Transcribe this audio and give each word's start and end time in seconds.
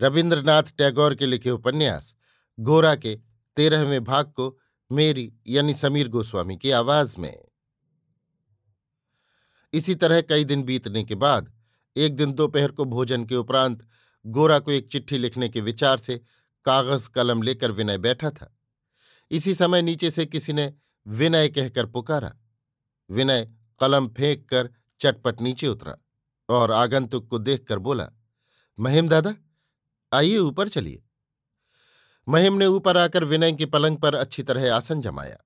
रविन्द्रनाथ 0.00 0.62
टैगोर 0.62 1.14
के 1.14 1.26
लिखे 1.26 1.50
उपन्यास, 1.50 2.14
गोरा 2.58 2.94
के 2.94 3.18
तेरहवें 3.56 4.04
भाग 4.04 4.26
को 4.26 4.58
मेरी 4.92 5.32
यानी 5.46 5.74
समीर 5.74 6.08
गोस्वामी 6.08 6.56
की 6.56 6.70
आवाज़ 6.70 7.20
में। 7.20 7.44
इसी 9.72 9.94
तरह 9.94 10.20
कई 10.20 10.44
दिन 10.44 10.62
बीतने 10.62 11.04
के 11.04 11.14
बाद, 11.14 11.52
एक 11.96 12.16
दिन 12.16 12.32
दोपहर 12.32 12.70
को 12.70 12.84
भोजन 12.84 13.24
के 13.24 13.36
उपरांत, 13.36 13.86
गोरा 14.26 14.58
को 14.58 14.70
एक 14.70 14.88
चिट्ठी 14.92 15.18
लिखने 15.18 15.48
के 15.48 15.60
विचार 15.60 15.96
से 15.96 16.20
कागज़ 16.64 17.10
कलम 17.10 17.42
लेकर 17.42 17.70
विनय 17.70 17.98
बैठा 17.98 18.30
था। 18.30 18.58
इसी 19.30 19.54
समय 19.54 19.82
नीचे 19.82 20.10
से 20.10 20.26
किसी 20.26 20.52
ने 20.52 20.74
विनय 21.06 21.48
कहकर 21.48 21.86
पुकारा। 21.86 22.36
विनय 23.10 23.48
कलम 23.80 24.08
फेंक 24.08 24.48
कर 24.48 24.70
चटपट 25.00 25.40
नीचे 25.40 25.68
उतरा 25.68 25.96
और 26.48 26.72
आगंतुक 26.72 27.28
को 27.28 27.38
देखकर 27.38 27.78
बोला, 27.78 28.10
महिम 28.78 29.08
दादा 29.08 29.34
आइए 30.12 30.38
ऊपर 30.38 30.68
चलिए। 30.68 31.02
महिम 32.26 32.54
ने 32.54 32.66
ऊपर 32.66 32.96
आकर 32.96 33.24
विनय 33.24 33.52
के 33.52 33.66
पलंग 33.66 33.96
पर 33.96 34.14
अच्छी 34.14 34.42
तरह 34.42 34.74
आसन 34.74 35.00
जमाया। 35.00 35.36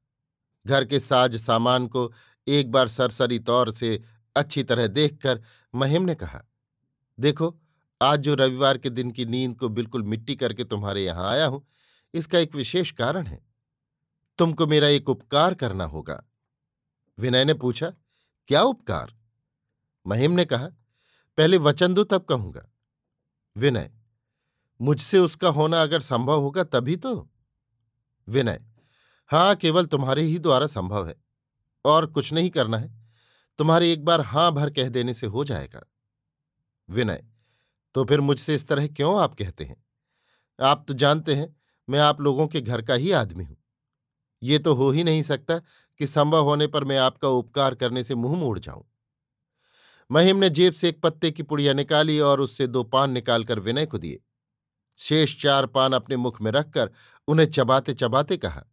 घर 0.67 0.85
के 0.85 1.01
साज 1.01 1.37
सामान 1.37 1.87
को 1.87 2.13
एक 2.47 2.71
बार 2.71 2.89
सरसरी 2.89 3.39
तौर 3.39 3.71
से 3.71 4.01
अच्छी 4.37 4.63
तरह 4.63 4.87
देखकर 4.87 5.41
महिम 5.75 6.03
ने 6.03 6.15
कहा, 6.15 6.43
देखो, 7.19 7.55
आज 8.01 8.21
जो 8.21 8.35
रविवार 8.35 8.79
के 8.79 8.91
दिन 8.91 9.11
की 9.11 9.25
नींद 9.25 9.57
को 9.57 9.69
बिल्कुल 9.69 10.03
मिट्टी 10.03 10.37
करके 10.37 10.65
तुम्हारे 10.65 11.05
यहाँ 11.05 11.31
आया 11.31 11.47
हूँ, 11.47 11.67
इसका 12.15 12.39
एक 12.39 12.55
विशेष 12.55 12.91
कारण 12.91 13.27
है। 13.27 13.41
तुमको 14.39 14.67
मेरा 14.67 14.89
एक 14.89 15.09
उपकार 15.09 15.55
करना 15.55 15.85
होगा। 15.85 16.23
विनय 17.19 17.45
ने 17.45 17.55
पूछा, 17.55 17.93
क्या 18.49 18.63
उपकार? 18.63 19.15
महिम 20.07 20.33
ने 20.33 20.45
कहा, 20.45 20.69
पहले 21.39 21.59
वचन 21.59 21.95
दो 21.95 22.05
तब 22.05 22.25
कहूँगा। 22.25 22.69
विनय 23.57 23.91
मुझसे 24.83 25.19
उसका 25.19 25.49
होना 25.49 25.83
अगर 25.83 26.01
संभव 26.01 26.41
होगा 26.41 26.65
तभी 26.65 26.97
तो। 26.97 27.15
विनय, 28.29 28.61
हाँ, 29.31 29.55
केवल 29.57 29.87
तुम्हारे 29.87 30.23
ही 30.23 30.39
द्वारा 30.39 30.67
संभव 30.67 31.09
है, 31.09 31.15
और 31.85 32.07
कुछ 32.07 32.33
नहीं 32.33 32.51
करना 32.51 32.79
है। 32.79 32.91
तुम्हारे 33.59 33.93
एक 33.93 34.05
बार 34.05 34.21
हाँ 34.21 34.53
भर 34.53 34.71
कह 34.71 34.89
देने 34.89 35.15
से 35.15 35.27
हो 35.27 35.45
जाएगा। 35.45 35.83
विनय 36.89 37.23
तो 37.95 38.05
फिर 38.05 38.21
मुझसे 38.21 38.55
इस 38.55 38.69
तरह 38.69 38.87
क्यों 38.87 39.21
आप 39.21 39.35
कहते 39.35 39.65
हैं? 39.65 39.77
आप 40.59 40.85
तो 40.89 40.95
जानते 40.95 41.35
हैं, 41.35 41.57
मैं 41.89 42.01
आप 42.01 42.21
लोगों 42.21 42.47
के 42.47 42.61
घर 42.61 42.83
का 42.83 42.95
ही 42.95 43.11
आदमी 43.13 43.45
हूँ। 43.45 43.57
ये 44.43 44.59
तो 44.59 44.75
हो 44.75 44.91
ही 44.91 45.05
नहीं 45.05 45.23
सकता 45.23 45.59
कि 46.01 46.07
संभव 46.07 46.45
होने 46.45 46.67
पर 46.67 46.85
मैं 46.85 46.99
आपका 46.99 47.29
उपकार 47.29 47.75
करने 47.75 48.05
से 48.05 48.15
मुँह 48.15 48.39
मोड़ 48.39 48.59
जाऊँ। 48.59 48.85
महिम 50.11 50.37
ने 50.37 50.51
जेब 50.51 50.73
से 50.73 50.89
एक 50.89 51.01
पत्ते 51.03 51.31
की 51.31 51.43
पुड़िया 51.43 51.73
निकाली 51.73 52.21
और 52.21 52.41
उससे 52.41 52.67
दो 52.67 52.83
पान 52.85 53.11
निकालकर 53.11 53.59
विनय 53.59 53.87
को 53.87 53.99
दिए। 53.99 54.21
शेष 54.99 55.43
चार 55.43 55.67
पान 55.67 55.93
अपने 55.93 56.17
मुख 56.17 56.41
में 56.43 56.51
रखकर 56.51 56.91
उन्हें 57.29 57.47
चबाते 57.47 57.95
चबाते 57.95 58.37
कहा, 58.37 58.65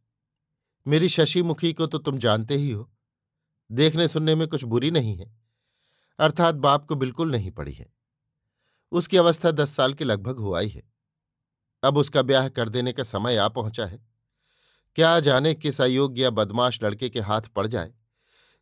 मेरी 0.88 1.10
शशि 1.10 1.42
मुखी 1.42 1.74
को 1.74 1.88
तो 1.88 1.98
तुम 1.98 2.18
जानते 2.18 2.56
ही 2.56 2.72
हो। 2.72 2.90
देखने 3.72 4.08
सुनने 4.08 4.36
में 4.36 4.48
कुछ 4.48 4.64
बुरी 4.64 4.92
नहीं 4.92 5.16
है। 5.18 5.38
अर्थात 6.20 6.56
बाप 6.56 6.86
को 6.86 6.96
बिल्कुल 6.96 7.32
नहीं 7.32 7.52
पड़ी 7.52 7.74
है। 7.74 7.94
उसकी 8.92 9.18
अवस्था 9.18 9.52
दस 9.52 9.70
साल 9.70 9.94
के 9.94 10.04
लगभग 10.04 10.38
हो 10.38 10.54
आई 10.54 10.70
है। 10.70 10.84
अब 11.84 11.98
उसका 11.98 12.22
ब्याह 12.22 12.50
कर 12.50 12.70
देने 12.70 12.94
का 12.94 13.04
समय 13.04 13.38
आ 13.38 13.48
पहुँचा 13.48 13.86
है। 13.86 14.00
क्या 14.96 15.20
जाने 15.20 15.54
किस 15.54 15.82
अयोग्य 15.82 16.22
या 16.22 16.30
बदमाश 16.30 16.84
लड़के 16.84 17.10
के 17.10 17.20
हाथ 17.20 17.42
पड़ 17.42 17.68
जाए। 17.68 17.94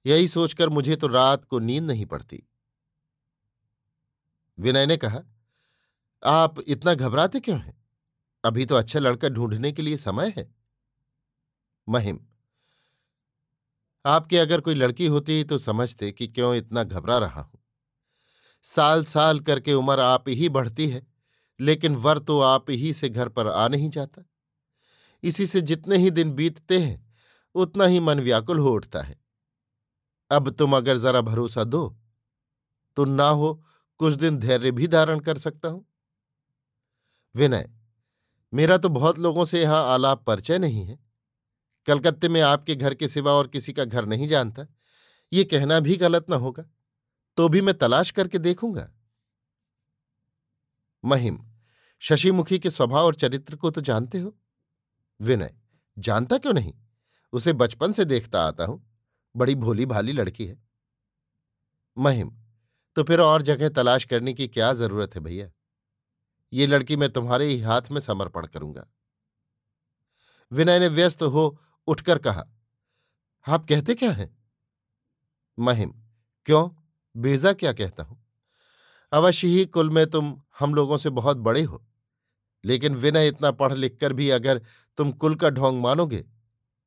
यही 0.05 0.27
सोचकर 0.27 0.69
मुझे 0.69 0.95
तो 0.95 1.07
रात 1.07 1.45
को 1.45 1.59
नींद 1.59 1.83
नहीं 1.83 2.05
पड़ती। 2.05 2.43
विनय 4.57 4.85
ने 4.85 4.97
कहा 4.97 5.21
आप 6.23 6.59
इतना 6.67 6.93
घबराते 6.93 7.39
क्यों 7.39 7.59
हैं? 7.59 7.73
अभी 8.43 8.65
तो 8.65 8.75
अच्छा 8.75 8.99
लड़का 8.99 9.29
ढूँढने 9.29 9.71
के 9.71 9.81
लिए 9.81 9.97
समय 9.97 10.33
है। 10.37 10.47
महिम, 11.87 12.19
आपके 14.05 14.37
अगर 14.37 14.61
कोई 14.61 14.75
लड़की 14.75 15.05
होती 15.07 15.43
तो 15.43 15.57
समझते 15.57 16.11
कि 16.11 16.27
क्यों 16.27 16.53
इतना 16.55 16.83
घबरा 16.83 17.17
रहा 17.17 17.41
हूँ। 17.41 17.59
साल 18.65 19.03
साल 19.03 19.39
करके 19.39 19.73
उम्र 19.73 19.99
आप 19.99 20.29
ही 20.29 20.49
बढ़ती 20.49 20.87
है, 20.87 21.05
लेकिन 21.59 21.95
वर 21.95 22.19
तो 22.19 22.39
आप 22.41 22.69
ही 22.71 22.93
से 22.93 23.09
घर 23.09 23.29
पर 23.29 23.47
आ 23.47 23.67
नहीं 23.67 23.89
जाता। 23.89 24.23
इसी 25.23 25.45
से 25.45 25.61
जितने 25.61 25.97
ही 25.97 26.11
दिन 26.11 26.31
बीतते 26.31 26.79
हैं, 26.79 27.05
उतना 27.55 27.85
ही 27.85 27.99
मन 27.99 28.19
व्याकुल 28.19 28.59
हो 28.59 28.73
उठता 28.73 29.01
है। 29.01 29.15
अब 30.31 30.49
तुम 30.49 30.75
अगर 30.77 30.97
जरा 30.97 31.21
भरोसा 31.21 31.63
दो 31.63 31.87
तो 32.97 33.05
ना 33.05 33.27
हो 33.29 33.53
कुछ 33.99 34.13
दिन 34.13 34.37
धैर्य 34.39 34.71
भी 34.71 34.87
धारण 34.87 35.19
कर 35.19 35.37
सकता 35.37 35.69
हूँ। 35.69 35.85
विनय, 37.35 37.69
मेरा 38.53 38.77
तो 38.77 38.89
बहुत 38.89 39.19
लोगों 39.19 39.45
से 39.45 39.61
यहाँ 39.61 39.83
आलाप 39.85 40.23
परिचय 40.23 40.57
नहीं 40.59 40.85
है। 40.85 40.97
कलकत्ते 41.87 42.29
में 42.29 42.41
आपके 42.41 42.75
घर 42.75 42.93
के 42.93 43.07
सिवा 43.07 43.31
और 43.31 43.47
किसी 43.47 43.73
का 43.73 43.85
घर 43.85 44.05
नहीं 44.05 44.27
जानता। 44.27 44.65
ये 45.31 45.43
कहना 45.43 45.79
भी 45.79 45.95
गलत 45.97 46.29
ना 46.29 46.35
होगा 46.35 46.63
तो 47.37 47.47
भी 47.49 47.61
मैं 47.61 47.77
तलाश 47.77 48.11
करके 48.11 48.37
देखूँगा। 48.39 48.87
महिम, 51.03 51.39
शशिमुखी 52.01 52.59
के 52.59 52.69
स्वभाव 52.69 53.05
और 53.05 53.15
चरित्र 53.15 53.55
को 53.55 53.69
तो 53.71 53.81
जानते 53.81 54.19
हो? 54.19 54.35
विनय, 55.19 55.53
जानता 55.97 56.37
क्यों 56.37 56.53
नहीं? 56.53 56.73
उसे 57.33 57.53
बचपन 57.53 57.91
से 57.91 58.05
देखता 58.05 58.41
आता 58.41 58.65
हूँ। 58.65 58.83
बड़ी 59.35 59.55
भोली 59.55 59.85
भाली 59.85 60.13
लड़की 60.13 60.45
है। 60.45 60.57
महिम 61.97 62.31
तो 62.97 63.03
फिर 63.03 63.19
और 63.19 63.41
जगह 63.41 63.69
तलाश 63.69 64.05
करने 64.05 64.33
की 64.33 64.47
क्या 64.47 64.71
ज़रूरत 64.73 65.15
है 65.15 65.21
भैया? 65.21 65.49
ये 66.53 66.67
लड़की 66.67 66.95
मैं 66.95 67.09
तुम्हारे 67.09 67.45
ही 67.45 67.59
हाथ 67.61 67.91
में 67.91 67.99
समर्पण 68.01 68.45
करूँगा। 68.47 68.87
विनय 70.51 70.79
ने 70.79 70.87
व्यस्त 70.87 71.23
हो 71.23 71.57
उठकर 71.87 72.19
कहा, 72.19 72.43
आप 73.45 73.65
कहते 73.65 73.95
क्या 73.95 74.11
हैं? 74.11 74.29
महिम, 75.57 75.93
क्यों? 76.45 76.69
बेजा 77.15 77.53
क्या 77.53 77.73
कहता 77.73 78.03
हूँ? 78.03 78.23
अवश्य 79.11 79.47
ही 79.47 79.65
कुल 79.65 79.89
में 79.89 80.05
तुम 80.07 80.35
हम 80.59 80.73
लोगों 80.75 80.97
से 80.97 81.09
बहुत 81.11 81.37
बड़े 81.39 81.61
हो, 81.61 81.83
लेकिन 82.63 82.95
विनय 82.95 83.27
इतना 83.27 83.51
पढ़ 83.51 83.73
लिख 83.73 83.97
कर 84.01 84.13
भी 84.13 84.29
अगर 84.29 84.61
तुम 84.97 85.11
कुल 85.13 85.35
का 85.35 85.49
ढोंग 85.49 85.81
मानोगे 85.81 86.25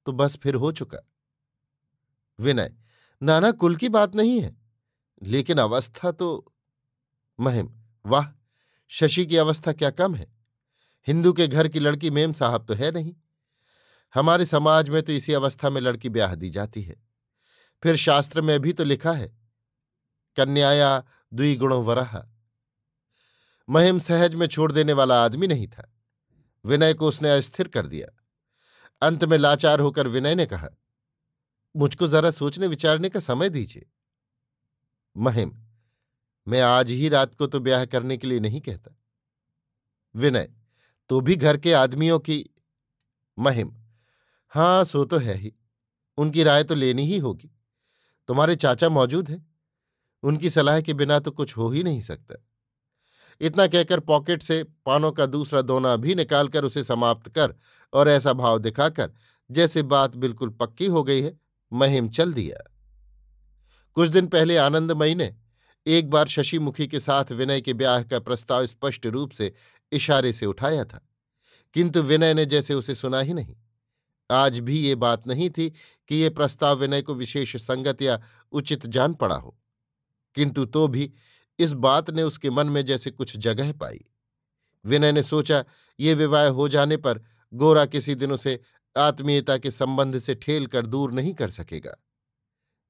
तो 0.07 0.13
बस 0.13 0.37
फिर 0.37 0.55
हो 0.55 0.73
चुका। 0.73 0.99
विनय, 2.39 2.73
नाना, 3.23 3.51
कुल 3.53 3.77
की 3.77 3.89
बात 3.89 4.15
नहीं 4.17 4.41
है, 4.41 4.57
लेकिन 5.23 5.59
अवस्था 5.59 6.13
तो 6.13 6.55
महिम, 7.39 7.73
वाह! 8.05 8.27
शशि 8.93 9.27
की 9.27 9.37
अवस्था 9.37 9.73
क्या 9.73 9.91
कम 9.91 10.15
है? 10.15 10.27
हिंदू 11.07 11.33
के 11.33 11.47
घर 11.49 11.69
की 11.69 11.81
लड़की 11.81 12.11
मेम 12.11 12.33
साहब 12.33 12.65
तो 12.67 12.75
है 12.75 12.91
नहीं। 12.91 13.15
हमारे 14.15 14.47
समाज 14.47 14.89
में 14.89 15.03
तो 15.03 15.13
इसी 15.13 15.33
अवस्था 15.33 15.71
में 15.71 15.81
लड़की 15.81 16.09
ब्याह 16.09 16.35
दी 16.35 16.51
जाती 16.51 16.83
है। 16.83 16.97
फिर 17.83 17.97
शास्त्र 17.97 18.41
में 18.41 18.59
भी 18.61 18.73
तो 18.73 18.85
लिखा 18.85 19.13
है, 19.13 19.29
कन्याया 20.37 21.03
द्विगुणों 21.33 21.83
वरहा 21.85 22.27
महिम 23.69 23.99
सहज 23.99 24.35
में 24.35 24.47
छोड़ 24.47 24.71
देने 24.73 24.93
वाला 24.93 25.23
आदमी 25.25 25.47
नहीं 25.47 25.69
था। 25.69 25.91
विनय 26.65 26.95
को 26.95 27.09
उसने 27.09 27.31
अस्थिर 27.31 27.69
कर 27.69 27.87
दिया। 27.87 28.09
अंत 29.03 29.25
में 29.25 29.39
लाचार 29.39 29.81
होकर 29.81 30.09
विनय 30.09 30.35
ने 30.35 30.47
कहा, 30.47 30.69
मुझको 31.75 32.09
जरा 32.09 32.31
सोचने 32.31 32.67
विचारने 32.67 33.09
का 33.09 33.21
समय 33.21 33.49
दीजिए। 33.49 33.91
महिम 35.17 35.53
मैं 36.51 36.61
आज 36.61 36.91
ही 36.91 37.09
रात 37.09 37.35
को 37.35 37.47
तो 37.47 37.61
ब्याह 37.61 37.85
करने 37.85 38.17
के 38.17 38.27
लिए 38.27 38.41
नहीं 38.41 38.61
कहता। 38.61 38.97
विनय 40.15 40.53
तो 41.09 41.21
भी 41.21 41.37
घर 41.37 41.57
के 41.57 41.73
आदमियों 41.73 42.19
की 42.19 42.51
महिम। 43.39 43.73
हाँ 44.49 44.85
सो 44.85 45.05
तो 45.05 45.19
है 45.19 45.35
ही। 45.35 45.53
उनकी 46.17 46.43
राय 46.43 46.65
तो 46.65 46.75
लेनी 46.75 47.07
ही 47.07 47.19
होगी। 47.19 47.51
तुम्हारे 48.29 48.57
चाचा 48.57 48.89
मौजूद 48.89 49.29
हैं। 49.29 49.55
उनकी 50.23 50.51
सलाह 50.51 50.81
के 50.81 50.95
बिना 50.95 51.19
तो 51.19 51.31
कुछ 51.31 51.57
हो 51.57 51.71
ही 51.71 51.83
नहीं 51.83 52.01
सकता। 52.01 52.47
इतना 53.41 53.67
कहकर 53.67 54.01
पॉकेट 54.01 54.43
से 54.43 54.65
पानों 54.65 55.13
का 55.13 55.27
दूसरा 55.27 55.63
दोना 55.63 55.97
भी 55.97 56.15
निकालकर 56.15 56.65
उसे 56.65 56.85
समाप्त 56.85 57.29
कर 57.29 57.55
और 57.93 58.09
ऐसा 58.09 58.33
भाव 58.33 58.59
दिखाकर, 58.59 59.13
जैसे 59.51 59.83
बात 59.83 60.17
बिल्कुल 60.17 60.51
पक्की 60.51 60.87
हो 60.87 61.05
गई 61.05 61.23
है, 61.23 61.41
महिम 61.73 62.09
चल 62.09 62.33
दिया। 62.33 62.75
कुछ 63.95 64.09
दिन 64.09 64.27
पहले 64.27 64.57
आनंदमयी 64.57 65.15
ने 65.15 65.37
एक 65.87 66.11
बार 66.11 66.29
शशिमुखी 66.29 66.87
के 66.87 67.01
साथ 67.01 67.33
विनय 67.33 67.61
के 67.61 67.73
ब्याह 67.75 68.03
का 68.03 68.19
प्रस्ताव 68.21 68.67
स्पष्ट 68.67 69.07
रूप 69.07 69.31
से 69.31 69.53
इशारे 69.93 70.33
से 70.33 70.47
उठाया 70.47 70.85
था, 70.85 71.07
किंतु 71.75 72.03
विनय 72.03 72.35
ने 72.35 72.45
जैसे 72.47 72.75
उसे 72.75 72.95
सुना 72.95 73.21
ही 73.21 73.35
नहीं। 73.35 73.57
आज 74.31 74.59
भी 74.61 74.79
ये 74.79 74.95
बात 74.95 75.27
नहीं 75.27 75.49
थी 75.51 75.69
कि 76.11 76.17
ये 76.17 76.31
प्रस्ताव 76.31 76.79
विनय 76.79 77.03
को 77.03 77.15
विशेष 77.15 77.57
संगत 77.57 78.03
या 78.03 78.21
उचित 78.53 78.87
जान 78.87 79.15
पड़ा 79.15 79.37
हो, 79.37 79.57
किंतु 80.35 80.65
तो 80.65 80.87
भी 80.89 81.13
इस 81.59 81.73
बात 81.75 82.11
ने 82.11 82.23
उसके 82.23 82.51
मन 82.51 82.67
में 82.67 82.85
जैसे 82.85 83.11
कुछ 83.11 83.37
जगह 83.37 83.73
पाई। 83.73 84.01
विनय 84.85 85.13
ने 85.13 85.23
सोचा, 85.23 85.65
ये 85.99 86.15
विवाह 86.15 86.47
हो 86.49 86.69
जाने 86.69 86.97
पर 86.97 87.21
गोरा 87.53 87.85
किसी 87.87 88.15
दिन 88.15 88.33
उसे 88.33 88.59
आत्मीयता 88.97 89.57
के 89.59 89.71
संबंध 89.71 90.19
से 90.19 90.35
ठेल 90.35 90.67
कर 90.67 90.87
दूर 90.87 91.13
नहीं 91.13 91.35
कर 91.35 91.51
सकेगा। 91.51 91.97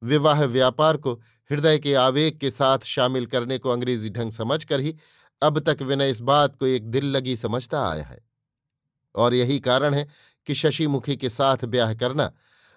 विवाह 0.02 0.44
व्यापार 0.44 0.96
को 0.96 1.20
हृदय 1.50 1.78
के 1.78 1.94
आवेग 1.94 2.38
के 2.38 2.50
साथ 2.50 2.78
शामिल 2.78 3.26
करने 3.26 3.58
को 3.58 3.70
अंग्रेज़ी 3.70 4.10
ढंग 4.10 4.30
समझकर 4.30 4.80
ही 4.80 4.96
अब 5.42 5.58
तक 5.58 5.82
विनय 5.82 6.10
इस 6.10 6.20
बात 6.20 6.56
को 6.56 6.66
एक 6.66 6.86
दिल 6.86 7.04
लगी 7.04 7.36
समझता 7.36 7.88
आया 7.90 8.04
है। 8.04 8.18
और 9.14 9.34
यही 9.34 9.58
कारण 9.60 9.94
है 9.94 10.08
कि 10.46 10.54
शशिमुखी 10.54 11.16
के 11.16 11.30
साथ 11.30 11.64
ब्याह 11.64 11.94
करना 11.94 12.32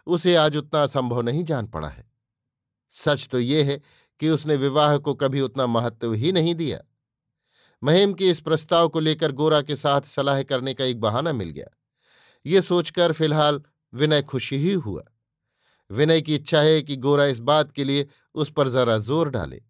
उसे 0.07 0.35
आज 0.35 0.57
उतना 0.57 0.83
असंभव 0.83 1.21
नहीं 1.21 1.43
जान 1.43 1.67
पड़ा 1.67 1.87
है। 1.87 2.11
सच 2.89 3.27
तो 3.27 3.39
ये 3.39 3.63
है 3.63 3.81
कि 4.19 4.29
उसने 4.29 4.55
विवाह 4.55 4.97
को 4.97 5.13
कभी 5.13 5.41
उतना 5.41 5.67
महत्व 5.67 6.13
ही 6.13 6.31
नहीं 6.31 6.55
दिया। 6.55 6.79
महिम 7.83 8.13
के 8.13 8.29
इस 8.29 8.39
प्रस्ताव 8.39 8.89
को 8.89 8.99
लेकर 8.99 9.31
गोरा 9.31 9.61
के 9.61 9.75
साथ 9.75 10.01
सलाह 10.01 10.43
करने 10.43 10.73
का 10.73 10.85
एक 10.85 10.99
बहाना 10.99 11.33
मिल 11.33 11.49
गया। 11.49 11.67
ये 12.45 12.61
सोचकर 12.61 13.11
फ़िलहाल 13.11 13.61
विनय 13.93 14.21
खुशी 14.21 14.57
ही 14.57 14.73
हुआ। 14.73 15.03
विनय 15.91 16.21
की 16.21 16.35
इच्छा 16.35 16.61
है 16.61 16.81
कि 16.81 16.95
गोरा 16.95 17.25
इस 17.25 17.39
बात 17.39 17.71
के 17.71 17.83
लिए 17.83 18.07
उस 18.35 18.51
पर 18.51 18.67
जरा 18.67 18.97
ज़ोर 18.97 19.29
डाले। 19.29 19.61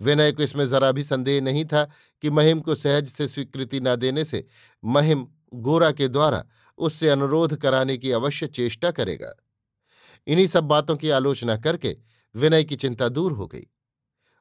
विनय 0.00 0.32
को 0.32 0.42
इसमें 0.42 0.64
जरा 0.66 0.92
भी 0.92 1.02
संदेह 1.02 1.40
नहीं 1.40 1.64
था 1.64 1.84
कि 2.22 2.30
महिम 2.30 2.60
को 2.60 2.74
सहज 2.74 3.08
से 3.08 3.28
स्वीकृति 3.28 3.80
न 3.80 3.96
देने 3.96 4.24
से 4.24 4.44
महिम 4.84 5.26
गोरा 5.54 5.90
के 5.92 6.08
द्वारा 6.08 6.44
उससे 6.78 7.08
अनुरोध 7.08 7.56
कराने 7.56 7.96
की 7.96 8.12
अवश्य 8.12 8.46
चेष्टा 8.46 8.90
करेगा। 8.90 9.32
इन्हीं 10.26 10.46
सब 10.46 10.64
बातों 10.64 10.96
की 10.96 11.10
आलोचना 11.10 11.56
करके 11.56 11.96
विनय 12.34 12.64
की 12.64 12.76
चिंता 12.76 13.08
दूर 13.08 13.32
हो 13.32 13.46
गई। 13.46 13.66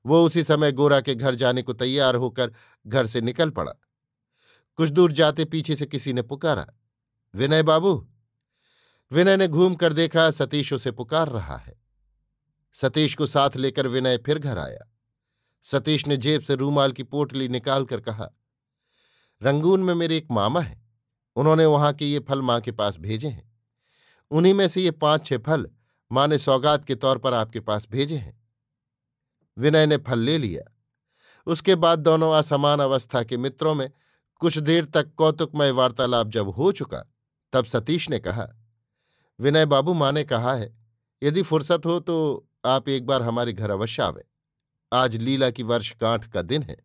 वो 0.06 0.24
उसी 0.26 0.44
समय 0.44 0.72
गोरा 0.72 1.00
के 1.02 1.16
घर 1.16 1.36
जाने 1.36 1.62
को 1.62 1.74
तैयार 1.74 2.16
होकर 2.16 2.52
घर 2.88 3.06
से 3.06 3.22
निकल 3.22 3.50
पड़ा। 3.50 3.72
कुछ 4.80 4.90
दूर 4.90 5.12
जाते 5.12 5.46
पीछे 5.46 5.76
से 5.76 5.86
किसी 5.86 6.14
ने 6.14 6.22
पुकारा, 6.22 6.68
विनय 7.34 7.64
बाबू? 7.64 7.94
विनय 9.12 9.38
ने 9.38 9.48
घूम 9.48 9.76
कर 9.76 9.94
देखा, 9.94 10.30
सतीश 10.32 10.74
उसे 10.74 10.92
पुकार 10.92 11.30
रहा 11.30 11.58
है। 11.58 11.87
सतीश 12.82 13.16
को 13.16 13.26
साथ 13.28 13.56
लेकर 13.56 13.88
विनय 13.88 14.18
फिर 14.18 14.40
घर 14.40 14.58
आया। 14.58 14.92
सतीश 15.64 16.08
ने 16.08 16.18
जेब 16.18 16.42
से 16.42 16.56
रूमाल 16.56 16.92
की 16.92 17.04
पोटली 17.04 17.48
निकालकर 17.48 18.02
कहा, 18.02 18.30
रंगून 19.42 19.84
में 19.84 19.94
मेरे 19.96 20.18
एक 20.18 20.28
मामा 20.32 20.62
है। 20.62 20.86
उन्होंने 21.36 21.66
वहाँ 21.66 21.94
के 21.94 22.06
ये 22.06 22.20
फल 22.20 22.42
माँ 22.42 22.62
के 22.62 22.72
पास 22.72 22.98
भेजे 22.98 23.28
हैं। 23.28 23.60
उन्हीं 24.32 24.54
में 24.54 24.68
से 24.68 24.82
ये 24.82 24.92
पाँच 24.92 25.26
छह 25.26 25.38
फल 25.38 25.70
माँ 26.12 26.28
ने 26.28 26.38
सौगात 26.38 26.86
के 26.86 26.96
तौर 26.96 27.18
पर 27.18 27.34
आपके 27.34 27.60
पास 27.60 27.88
भेजे 27.92 28.18
हैं। 28.18 28.48
विनय 29.58 29.86
ने 29.86 29.98
फल 29.98 30.20
ले 30.20 30.38
लिया। 30.38 30.64
उसके 31.48 31.76
बाद 31.76 32.00
दोनों 32.00 32.34
असमान 32.34 32.80
अवस्था 32.80 33.24
के 33.24 33.38
मित्रों 33.38 33.76
में 33.76 33.92
कुछ 34.40 34.58
देर 34.58 34.86
तक 34.86 35.14
कौतुकमय 35.16 35.72
वार्तालाप 35.72 36.28
जब 36.28 36.50
हो 36.50 36.72
चुका, 36.72 37.04
तब 37.54 37.66
सतीश 37.66 38.10
ने 38.10 38.20
कहा, 38.20 38.48
विनय 39.40 39.66
बाबू, 39.66 39.94
माँ 39.94 40.12
ने 40.12 40.24
कहा 40.24 40.54
है, 40.54 40.78
यदि 41.24 41.42
फुर्सत 41.42 41.86
हो 41.86 42.00
तो 42.00 42.47
आप 42.66 42.90
एक 42.90 43.06
बार 43.06 43.22
हमारे 43.22 43.54
घर 43.54 43.70
अवश्य 43.70 44.02
आवे। 44.04 44.24
आज 44.94 45.16
लीला 45.16 45.50
की 45.52 45.64
वर्षगांठ 45.64 46.32
का 46.32 46.42
दिन 46.42 46.64
है। 46.64 46.78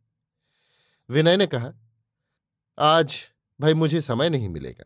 विनय 1.10 1.36
ने 1.36 1.46
कहा, 1.46 1.72
आज 2.78 3.16
भाई 3.60 3.74
मुझे 3.74 4.00
समय 4.00 4.30
नहीं 4.30 4.48
मिलेगा 4.48 4.84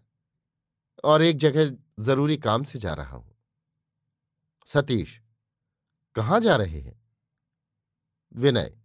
और 1.04 1.22
एक 1.22 1.36
जगह 1.36 1.76
ज़रूरी 1.98 2.36
काम 2.36 2.62
से 2.62 2.78
जा 2.78 2.94
रहा 2.94 3.16
हूँ। 3.16 3.36
सतीश, 4.66 5.20
कहाँ 6.14 6.40
जा 6.40 6.56
रहे 6.56 6.80
हैं? 6.80 7.00
विनय, 8.34 8.78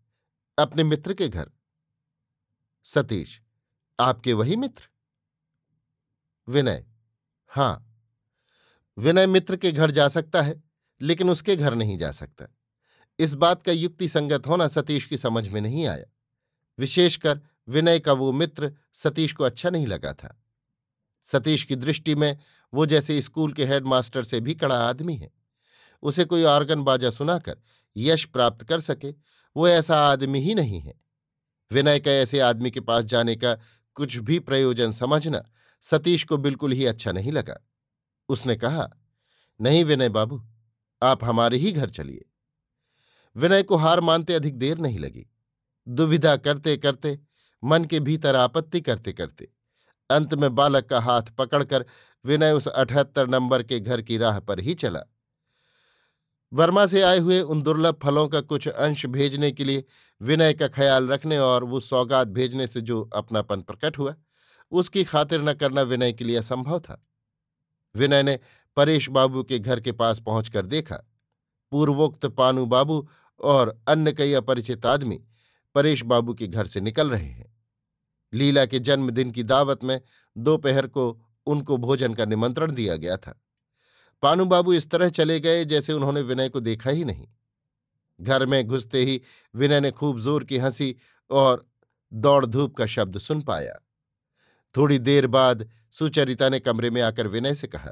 अपने 0.60 0.84
मित्र 0.84 1.14
के 1.14 1.30
घर। 1.30 1.52
सतीश, 2.84 3.42
आपके 4.00 4.34
वही 4.34 4.56
मित्र? 4.56 4.88
विनय, 6.48 6.86
हाँ, 7.48 7.88
विनय 8.98 9.28
मित्र 9.28 9.58
के 9.58 9.72
घर 9.72 9.92
जा 9.92 10.08
सकता 10.08 10.42
है। 10.42 10.71
लेकिन 11.02 11.30
उसके 11.30 11.56
घर 11.56 11.76
नहीं 11.76 11.98
जा 11.98 12.12
सकता। 12.12 12.46
इस 13.20 13.34
बात 13.34 13.64
का 13.64 13.72
युक्ति 13.72 14.08
संगत 14.08 14.48
होना 14.48 14.68
सतीश 14.68 15.06
की 15.06 15.18
समझ 15.18 15.50
में 15.50 15.62
नहीं 15.62 15.88
आया। 15.88 16.06
विशेषकर 16.80 17.42
विनय 17.68 18.00
का 18.00 18.14
वो 18.14 18.32
मित्र 18.32 18.74
सतीश 18.94 19.34
को 19.34 19.44
अच्छा 19.44 19.70
नहीं 19.70 19.88
लगा 19.88 20.14
था। 20.14 20.44
सतीश 21.24 21.64
की 21.64 21.76
दृष्टि 21.76 22.16
में 22.16 22.38
वो 22.74 22.86
जैसे 22.86 23.22
स्कूल 23.22 23.54
के 23.54 23.66
हेडमास्टर 23.66 24.24
से 24.24 24.40
भी 24.40 24.56
कड़ा 24.56 24.76
आदमी 24.76 25.16
है। 25.16 25.32
उसे 26.04 26.26
कोई 26.26 26.44
ऑर्गन 26.44 26.84
बाजा 26.84 27.10
सुनाकर 27.10 27.58
यश 27.98 28.26
प्राप्त 28.26 28.66
कर 28.66 28.80
सके, 28.80 29.12
वो 29.58 29.68
ऐसा 29.68 29.98
आदमी 29.98 30.40
ही 30.40 30.56
नहीं 30.56 30.82
है। 30.82 31.02
विनय 31.72 32.00
का 32.00 32.12
ऐसे 32.12 32.40
आदमी 32.40 32.72
के 32.72 32.80
पास 32.80 33.06
जाने 33.06 33.36
का 33.36 33.58
कुछ 33.96 34.18
भी 34.18 34.40
प्रयोजन 34.40 34.92
समझना 34.92 35.50
सतीश 35.82 36.24
को 36.24 36.38
बिल्कुल 36.38 36.72
ही 36.72 36.86
अच्छा 36.86 37.12
नहीं 37.12 37.32
लगा। 37.32 37.58
उसने 38.30 38.56
कहा, 38.56 38.90
नहीं 39.62 39.84
विनय 39.84 40.10
बाबू 40.10 40.44
आप 41.04 41.24
हमारे 41.24 41.58
ही 41.58 41.72
घर 41.72 41.90
चलिए। 41.90 42.26
विनय 43.36 43.64
को 43.64 43.76
हार 43.76 44.00
मानते 44.00 44.34
अधिक 44.34 44.58
देर 44.58 44.78
नहीं 44.78 45.00
लगी। 45.00 45.28
दुविधा 45.88 46.36
करते 46.38 46.78
करते 46.78 47.20
मन 47.64 47.86
के 47.86 48.00
भीतर 48.00 48.36
आपत्ति 48.36 48.82
करते 48.82 49.14
करते 49.14 49.50
अंत 50.10 50.34
में 50.34 50.56
बालक 50.56 50.86
का 50.86 51.00
हाथ 51.00 51.22
पकड़कर 51.22 51.86
विनय 52.26 52.52
उस 52.52 52.68
अठहत्तर 52.68 53.28
नंबर 53.28 53.64
के 53.64 53.80
घर 53.80 54.02
की 54.02 54.18
राह 54.18 54.40
पर 54.40 54.60
ही 54.60 54.74
चला। 54.74 55.02
वर्मा 56.54 56.86
से 56.86 57.02
आए 57.02 57.20
हुए 57.20 57.42
उन 57.42 57.62
दुर्लभ 57.62 58.00
फलों 58.04 58.28
का 58.28 58.42
कुछ 58.42 58.68
अंश 58.68 59.06
भेजने 59.06 59.52
के 59.52 59.64
लिए 59.64 59.84
विनय 60.22 60.54
का 60.54 60.68
ख्याल 60.68 61.08
रखने 61.08 61.38
और 61.38 61.64
वो 61.64 61.80
सौगात 61.80 62.28
भेजने 62.28 62.68
से 62.68 62.82
जो 62.82 63.10
अपनापन 63.16 63.62
प्रकट 63.62 63.98
हुआ, 63.98 64.16
उसकी 64.72 65.04
खातिर 65.04 65.42
न 65.42 65.54
करना 65.54 65.82
विनय 65.82 66.14
के 66.14 66.24
लिए 66.24 66.38
असंभव 66.38 66.80
था। 66.80 67.08
विनय 67.96 68.24
ने 68.24 68.40
परेश 68.76 69.10
बाबू 69.10 69.44
के 69.44 69.60
घर 69.60 69.80
के 69.80 69.92
पास 69.92 70.20
पहुंचकर 70.20 70.66
देखा। 70.66 70.96
पूर्वोक्त 71.72 72.26
पानू 72.26 72.66
बाबू 72.66 73.10
और 73.40 73.84
अन्य 73.88 74.14
कई 74.14 74.34
अपरिचित 74.34 74.86
आदमी 74.86 75.24
परेश 75.76 76.04
बाबू 76.04 76.34
के 76.34 76.48
घर 76.48 76.66
से 76.66 76.82
निकल 76.82 77.10
रहे 77.10 77.30
हैं। 77.30 77.60
लीला 78.34 78.66
के 78.66 78.80
जन्मदिन 78.80 79.32
की 79.32 79.44
दावत 79.44 79.84
में 79.84 80.02
दोपहर 80.38 80.88
को 80.88 81.22
उनको 81.46 81.78
भोजन 81.78 82.14
का 82.14 82.26
निमंत्रण 82.26 82.72
दिया 82.72 82.96
गया 82.96 83.18
था। 83.18 83.42
पानू 84.22 84.46
बाबू 84.46 84.74
इस 84.74 84.90
तरह 84.90 85.10
चले 85.10 85.40
गए 85.40 85.66
जैसे 85.66 85.94
उन्होंने 85.94 86.22
विनय 86.22 86.50
को 86.50 86.60
देखा 86.60 86.90
ही 86.90 87.04
नहीं। 87.04 87.28
घर 88.22 88.46
में 88.46 88.68
घुसते 88.68 89.04
ही 89.04 89.22
विनय 89.56 89.80
ने 89.80 89.92
खूब 89.92 90.20
ज़ोर 90.20 90.44
की 90.44 90.58
हँसी 90.58 90.96
और 91.30 91.66
दौड़ 92.14 92.46
धूप 92.46 92.76
का 92.76 92.86
शब्द 92.86 93.18
सुन 93.18 93.42
पाया। 93.42 93.80
थोड़ी 94.76 95.00
देर 95.00 95.28
बाद 95.28 95.70
सुचरिता 95.92 96.50
ने 96.50 96.60
कमरे 96.60 96.90
में 96.90 97.02
आकर 97.02 97.28
विनय 97.28 97.56
से 97.56 97.68
कहा 97.68 97.92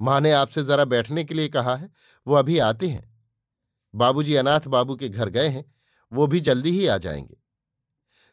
माँ 0.00 0.20
ने 0.20 0.32
आपसे 0.32 0.62
जरा 0.62 0.84
बैठने 0.84 1.24
के 1.24 1.34
लिए 1.34 1.48
कहा 1.48 1.76
है, 1.76 1.90
वो 2.26 2.34
अभी 2.34 2.58
आते 2.58 2.88
हैं। 2.88 3.12
बाबूजी 3.94 4.34
अनाथ 4.34 4.60
बाबू 4.60 4.96
के 4.96 5.08
घर 5.08 5.28
गए 5.28 5.48
हैं, 5.48 5.74
वो 6.12 6.26
भी 6.26 6.40
जल्दी 6.40 6.70
ही 6.70 6.86
आ 6.86 6.98
जाएँगे। 6.98 7.36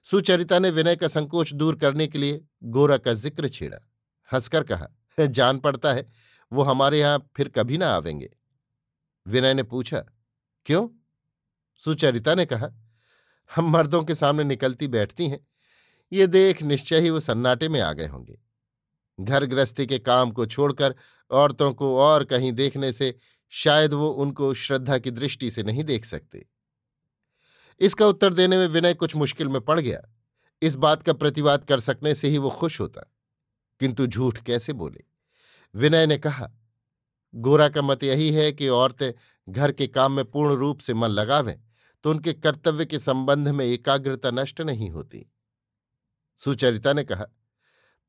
सुचरिता 0.03 0.59
ने 0.59 0.69
विनय 0.69 0.95
का 0.95 1.07
संकोच 1.07 1.53
दूर 1.53 1.75
करने 1.75 2.07
के 2.07 2.19
लिए 2.19 2.45
गोरा 2.63 2.97
का 2.97 3.13
ज़िक्र 3.13 3.49
छेड़ा। 3.49 3.77
हंसकर 4.33 4.63
कहा 4.63 4.87
जान 5.27 5.59
पड़ता 5.59 5.93
है, 5.93 6.09
वो 6.53 6.63
हमारे 6.63 6.99
यहाँ 6.99 7.29
फिर 7.35 7.49
कभी 7.49 7.77
ना 7.77 7.87
आवेंगे। 7.87 8.29
विनय 9.27 9.53
ने 9.53 9.63
पूछा, 9.63 9.99
क्यों? 10.65 10.89
सुचरिता 11.77 12.35
ने 12.35 12.45
कहा, 12.45 12.69
हम 13.55 13.65
मर्दों 13.65 14.03
के 14.03 14.15
सामने 14.15 14.43
निकलती 14.43 14.87
बैठती 14.87 15.29
हैं, 15.29 15.47
ये 16.13 16.27
देख 16.27 16.63
निश्चय 16.63 16.99
ही 16.99 17.09
वो 17.09 17.19
सन्नाटे 17.19 17.69
में 17.69 17.81
आ 17.81 17.93
गए 17.93 18.07
होंगे। 18.07 18.39
घर 19.19 19.45
गृहस्थी 19.45 19.87
के 19.87 19.99
काम 19.99 20.31
को 20.31 20.45
छोड़कर 20.45 20.95
औरतों 21.31 21.73
को 21.73 21.97
और 21.97 22.23
कहीं 22.23 22.51
देखने 22.51 22.93
से 22.93 23.17
शायद 23.49 23.93
वो 23.93 24.09
उनको 24.09 24.53
श्रद्धा 24.53 24.97
की 24.97 25.11
दृष्टि 25.11 25.51
से 25.51 25.63
नहीं 25.63 25.83
देख 25.83 26.05
सकते। 26.05 26.49
इसका 27.79 28.07
उत्तर 28.07 28.33
देने 28.33 28.57
में 28.57 28.67
विनय 28.67 28.93
कुछ 28.93 29.15
मुश्किल 29.15 29.47
में 29.47 29.61
पड़ 29.61 29.79
गया। 29.79 30.01
इस 30.61 30.75
बात 30.75 31.03
का 31.03 31.13
प्रतिवाद 31.13 31.65
कर 31.65 31.79
सकने 31.79 32.15
से 32.15 32.29
ही 32.29 32.37
वो 32.37 32.49
खुश 32.49 32.79
होता। 32.79 33.01
किंतु 33.79 34.07
झूठ 34.07 34.43
कैसे 34.43 34.73
बोले? 34.73 35.03
विनय 35.75 36.05
ने 36.05 36.17
कहा, 36.17 36.51
गोरा 37.35 37.69
का 37.69 37.81
मत 37.81 38.03
यही 38.03 38.31
है 38.31 38.51
कि 38.51 38.67
औरतें 38.67 39.11
घर 39.49 39.71
के 39.71 39.87
काम 39.87 40.11
में 40.11 40.25
पूर्ण 40.25 40.55
रूप 40.55 40.79
से 40.79 40.93
मन 40.93 41.07
लगावें 41.07 41.61
तो 42.03 42.09
उनके 42.09 42.33
कर्तव्य 42.33 42.85
के 42.85 42.99
संबंध 42.99 43.47
में 43.47 43.65
एकाग्रता 43.65 44.31
नष्ट 44.31 44.61
नहीं 44.61 44.89
होती। 44.89 45.31
सुचरिता 46.37 46.93
ने 46.93 47.03
कहा 47.03 47.25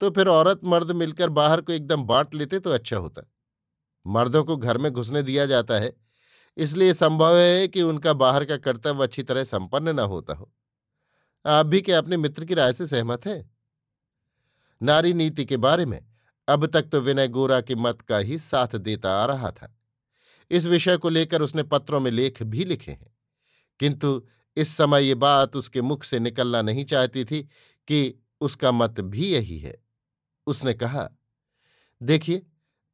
तो 0.00 0.11
फिर 0.11 0.28
औरत 0.28 0.61
मर्द 0.64 0.90
मिलकर 0.90 1.28
बाहर 1.30 1.61
को 1.61 1.73
एकदम 1.73 2.04
बांट 2.04 2.35
लेते 2.35 2.59
तो 2.61 2.71
अच्छा 2.71 2.97
होता। 2.97 3.23
मर्दों 4.07 4.45
को 4.45 4.57
घर 4.57 4.78
में 4.78 4.90
घुसने 4.92 5.23
दिया 5.23 5.47
जाता 5.47 5.78
है, 5.78 5.92
इसलिए 6.57 6.95
संभव 6.95 7.37
है 7.37 7.69
कि 7.69 7.83
उनका 7.83 8.12
बाहर 8.12 8.45
का 8.45 8.57
कर्तव्य 8.57 9.02
अच्छी 9.02 9.23
तरह 9.23 9.45
संपन्न 9.45 9.95
न 9.95 9.99
होता 9.99 10.35
हो। 10.35 10.50
आप 11.45 11.66
भी 11.66 11.80
क्या 11.80 11.99
अपने 11.99 12.16
मित्र 12.16 12.45
की 12.45 12.54
राय 12.54 12.73
से 12.73 12.87
सहमत 12.87 13.26
हैं? 13.26 13.50
नारी 14.83 15.12
नीति 15.14 15.45
के 15.45 15.57
बारे 15.57 15.87
में, 15.87 16.00
अब 16.49 16.66
तक 16.66 16.83
तो 16.83 17.00
विनय 17.00 17.28
गोरा 17.28 17.61
के 17.61 17.75
मत 17.75 18.00
का 18.00 18.19
ही 18.19 18.38
साथ 18.38 18.76
देता 18.76 19.11
आ 19.23 19.25
रहा 19.26 19.50
था। 19.50 19.76
इस 20.50 20.66
विषय 20.66 20.97
को 20.97 21.09
लेकर 21.09 21.42
उसने 21.42 21.62
पत्रों 21.62 22.00
में 22.00 22.11
लेख 22.11 22.42
भी 22.42 22.64
लिखे 22.64 22.92
हैं। 22.92 23.14
किंतु 23.80 24.23
इस 24.57 24.76
समय 24.76 25.04
ये 25.04 25.14
बात 25.14 25.57
उसके 25.57 25.83
मुख 25.83 26.04
से 26.04 26.19
निकलना 26.19 26.62
नहीं 26.62 26.85
चाहती 26.85 27.25
थी 27.25 27.42
कि 27.88 28.14
उसका 28.40 28.73
मत 28.73 29.00
भी 29.00 29.28
यही 29.28 29.59
है। 29.59 29.89
उसने 30.50 30.75
कहा, 30.75 31.09
देखिए, 32.00 32.42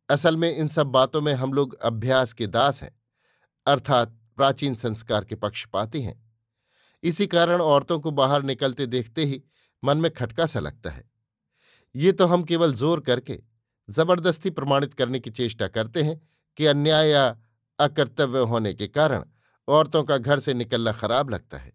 असल 0.09 0.37
में 0.37 0.57
इन 0.57 0.69
सब 0.69 0.87
बातों 0.87 1.21
में 1.21 1.33
हम 1.35 1.53
लोग 1.53 1.75
अभ्यास 1.75 2.33
के 2.33 2.47
दास 2.47 2.83
हैं, 2.83 2.91
अर्थात 3.67 4.17
प्राचीन 4.37 4.75
संस्कार 4.75 5.25
के 5.25 5.35
पक्ष 5.35 5.65
पक्षपाती 5.65 6.03
हैं। 6.03 6.25
इसी 7.03 7.27
कारण 7.27 7.61
औरतों 7.61 7.99
को 8.01 8.11
बाहर 8.11 8.43
निकलते 8.43 8.87
देखते 8.87 9.25
ही 9.25 9.43
मन 9.83 9.99
में 9.99 10.11
खटका 10.11 10.47
सा 10.47 10.61
लगता 10.61 10.91
है। 10.91 11.05
ये 11.95 12.13
तो 12.13 12.27
हम 12.27 12.43
केवल 12.43 12.75
ज़ोर 12.75 13.01
करके, 13.01 13.39
ज़बरदस्ती 13.89 14.51
प्रमाणित 14.51 14.95
करने 14.95 15.21
की 15.21 15.31
चेष्टा 15.31 15.69
करते 15.69 16.03
हैं 16.03 16.21
कि 16.57 16.67
अन्याय 16.67 17.11
या 17.11 17.37
अकर्तव्य 17.79 18.39
होने 18.39 18.75
के 18.75 18.87
कारण 18.89 19.25
औरतों 19.69 20.05
का 20.05 20.19
घर 20.19 20.41
से 20.41 20.55
निकलना 20.55 20.93
खराब 20.93 21.31
लगता 21.31 21.59
है। 21.59 21.73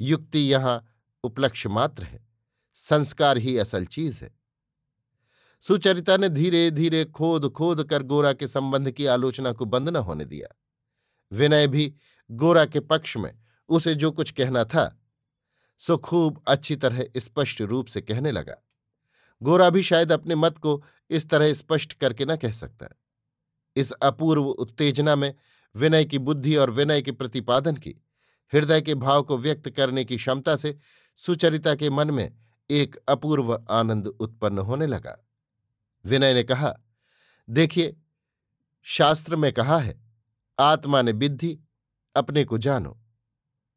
युक्ति 0.00 0.38
यहाँ 0.38 0.84
उपलक्ष्य 1.24 1.68
मात्र 1.68 2.02
है, 2.02 2.26
संस्कार 2.74 3.38
ही 3.38 3.56
असल 3.58 3.86
चीज़ 3.86 4.24
है। 4.24 4.39
सुचरिता 5.60 6.16
ने 6.16 6.28
धीरे 6.28 6.70
धीरे 6.70 7.04
खोद 7.04 7.48
खोद 7.48 7.84
कर 7.84 8.02
गोरा 8.02 8.32
के 8.32 8.46
संबंध 8.46 8.90
की 8.90 9.06
आलोचना 9.06 9.52
को 9.52 9.64
बंद 9.64 9.88
न 9.88 9.96
होने 9.96 10.24
दिया। 10.24 10.48
विनय 11.32 11.66
भी 11.66 11.94
गोरा 12.30 12.64
के 12.64 12.80
पक्ष 12.80 13.16
में 13.16 13.38
उसे 13.68 13.94
जो 13.94 14.10
कुछ 14.10 14.30
कहना 14.30 14.64
था, 14.64 15.02
सो 15.78 15.96
खूब 15.96 16.42
अच्छी 16.48 16.76
तरह 16.76 17.04
स्पष्ट 17.16 17.60
रूप 17.60 17.86
से 17.86 18.00
कहने 18.00 18.32
लगा। 18.32 18.56
गोरा 19.42 19.70
भी 19.70 19.82
शायद 19.82 20.12
अपने 20.12 20.34
मत 20.34 20.58
को 20.58 20.84
इस 21.10 21.30
तरह 21.30 21.52
स्पष्ट 21.52 21.92
करके 21.92 22.24
न 22.24 22.36
कह 22.36 22.52
सकता। 22.52 22.88
इस 23.76 23.92
अपूर्व 23.92 24.46
उत्तेजना 24.46 25.16
में 25.16 25.34
विनय 25.76 26.04
की 26.04 26.18
बुद्धि 26.18 26.56
और 26.56 26.70
विनय 26.70 27.02
के 27.02 27.12
प्रतिपादन 27.12 27.76
की, 27.76 27.94
हृदय 28.52 28.80
के 28.80 28.94
भाव 28.94 29.22
को 29.22 29.38
व्यक्त 29.38 29.70
करने 29.70 30.04
की 30.04 30.16
क्षमता 30.16 30.56
से 30.56 30.78
सुचरिता 31.16 31.74
के 31.74 31.90
मन 31.90 32.10
में 32.10 32.36
एक 32.70 32.96
अपूर्व 33.08 33.64
आनंद 33.70 34.06
उत्पन्न 34.06 34.58
होने 34.58 34.86
लगा। 34.86 35.26
विनय 36.04 36.34
ने 36.34 36.42
कहा, 36.42 36.74
देखिए, 37.48 37.96
शास्त्र 38.86 39.36
में 39.36 39.52
कहा 39.52 39.78
है, 39.78 39.98
आत्मा 40.58 41.02
ने 41.02 41.12
विद्धि, 41.12 41.58
अपने 42.16 42.44
को 42.44 42.58
जानो, 42.58 42.98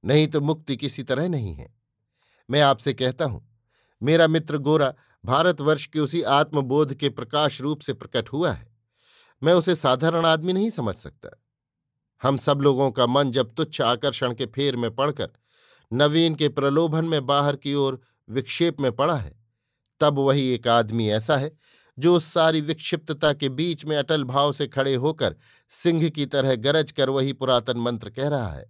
नहीं 0.04 0.28
तो 0.28 0.42
मुक्ति 0.42 0.76
किसी 0.76 1.04
तरह 1.04 1.28
नहीं 1.28 1.54
है। 1.56 1.74
मैं 2.50 2.62
आपसे 2.62 2.94
कहता 2.94 3.26
हूँ, 3.26 3.48
मेरा 4.02 4.28
मित्र 4.28 4.58
गोरा 4.58 4.94
भारतवर्ष 5.24 5.86
के 5.86 6.00
उसी 6.00 6.22
आत्मबोध 6.22 6.94
के 6.94 7.10
प्रकाश 7.10 7.60
रूप 7.62 7.80
से 7.80 7.94
प्रकट 7.94 8.30
हुआ 8.30 8.52
है। 8.52 8.72
मैं 9.42 9.54
उसे 9.54 9.76
साधारण 9.76 10.26
आदमी 10.26 10.54
नहीं 10.54 10.70
समझ 10.70 10.96
सकता। 10.96 11.30
हम 12.22 12.38
सब 12.38 12.62
लोगों 12.62 12.92
का 12.92 13.08
मन 13.08 13.32
जब 13.32 13.54
तुच्छ 13.54 13.82
आकर्षण 13.82 14.34
के 14.34 14.46
फेर 14.46 14.76
में 14.76 14.90
पड़कर, 14.96 15.30
नवीन 15.92 16.36
के 16.36 16.50
प्रलोभन 16.50 17.06
में 17.06 17.26
बाहर 17.26 17.56
की 17.56 17.74
ओर 17.74 18.02
विक्षेप 18.30 18.80
में 18.82 18.92
पड़ा 18.92 19.16
है, 19.16 19.34
तब 20.02 20.20
वही 20.20 20.48
एक 20.50 20.68
आदमी 20.68 21.10
ऐसा 21.10 21.38
है 21.38 21.52
जो 21.98 22.16
उस 22.16 22.26
सारी 22.26 22.62
विक्षिप्तता 22.62 23.32
के 23.34 23.50
बीच 23.52 23.86
में 23.86 23.96
अटल 23.98 24.24
भाव 24.24 24.52
से 24.52 24.68
खड़े 24.68 24.94
होकर 24.96 25.36
सिंह 25.72 26.08
की 26.10 26.26
तरह 26.26 26.56
गरज 26.58 26.92
कर 26.92 27.10
वही 27.10 27.34
पुरातन 27.34 27.78
मंत्र 27.78 28.10
कह 28.10 28.28
रहा 28.30 28.50
है, 28.50 28.66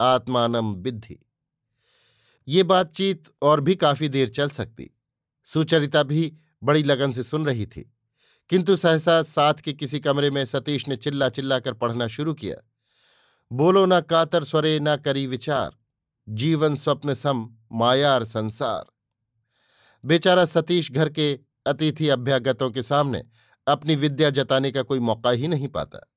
आत्मानम 0.00 0.72
विद्धि। 0.74 1.18
ये 2.48 2.62
बातचीत 2.62 3.28
और 3.42 3.60
भी 3.60 3.74
काफ़ी 3.76 4.08
देर 4.08 4.28
चल 4.28 4.48
सकती। 4.50 4.90
सुचरिता 5.48 6.02
भी 6.02 6.32
बड़ी 6.62 6.82
लगन 6.82 7.12
से 7.12 7.22
सुन 7.22 7.46
रही 7.46 7.66
थी, 7.66 7.90
किंतु 8.50 8.76
सहसा 8.76 9.20
साथ 9.22 9.54
के 9.54 9.72
किसी 9.72 10.00
कमरे 10.00 10.30
में 10.30 10.44
सतीश 10.44 10.88
ने 10.88 10.96
चिल्ला 10.96 11.28
चिल्ला 11.28 11.58
कर 11.58 11.72
पढ़ना 11.74 12.06
शुरू 12.08 12.34
किया। 12.34 12.56
बोलो 13.50 13.84
ना 13.86 14.00
कातर 14.00 14.44
स्वरे, 14.44 14.78
ना 14.80 14.96
करी 14.96 15.26
विचार, 15.26 15.76
जीवन 16.28 16.74
स्वप्न 16.74 17.14
सम, 17.14 17.48
मायार 17.72 18.24
संसार। 18.24 18.84
बेचारा 20.04 20.44
सतीश 20.44 20.90
घर 20.92 21.08
के 21.08 21.34
अतिथि 21.66 22.08
अभ्यागतों 22.08 22.70
के 22.70 22.82
सामने 22.82 23.24
अपनी 23.66 23.96
विद्या 23.96 24.30
जताने 24.30 24.70
का 24.70 24.82
कोई 24.82 24.98
मौका 24.98 25.30
ही 25.30 25.48
नहीं 25.48 25.68
पाता। 25.68 26.12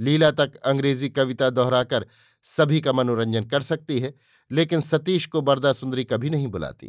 लीला 0.00 0.30
तक 0.30 0.56
अंग्रेज़ी 0.56 1.08
कविता 1.08 1.50
दोहराकर 1.50 2.06
सभी 2.42 2.80
का 2.80 2.92
मनोरंजन 2.92 3.44
कर 3.44 3.62
सकती 3.62 4.00
है, 4.00 4.14
लेकिन 4.50 4.80
सतीश 4.80 5.26
को 5.26 5.40
बरदा 5.40 5.72
सुंदरी 5.72 6.04
कभी 6.04 6.30
नहीं 6.30 6.46
बुलाती। 6.46 6.86